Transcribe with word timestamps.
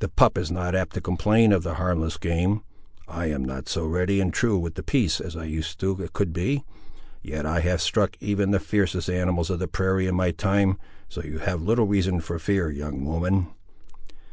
The 0.00 0.08
pup 0.08 0.36
is 0.36 0.50
not 0.50 0.74
apt 0.74 0.94
to 0.94 1.00
complain 1.00 1.52
of 1.52 1.62
the 1.62 1.74
harmless 1.74 2.16
game. 2.16 2.62
I 3.06 3.26
am 3.26 3.44
not 3.44 3.68
so 3.68 3.86
ready 3.86 4.18
and 4.20 4.34
true 4.34 4.58
with 4.58 4.74
the 4.74 4.82
piece 4.82 5.20
as 5.20 5.36
I 5.36 5.44
used 5.44 5.78
to 5.78 5.94
could 6.12 6.32
be, 6.32 6.64
yet 7.22 7.46
I 7.46 7.60
have 7.60 7.80
struck 7.80 8.16
even 8.18 8.50
the 8.50 8.58
fiercest 8.58 9.08
animals 9.08 9.48
of 9.48 9.60
the 9.60 9.68
prairie 9.68 10.08
in 10.08 10.16
my 10.16 10.32
time; 10.32 10.76
so, 11.08 11.22
you 11.22 11.38
have 11.38 11.62
little 11.62 11.86
reason 11.86 12.18
for 12.18 12.40
fear, 12.40 12.68
young 12.68 13.04
woman." 13.04 13.46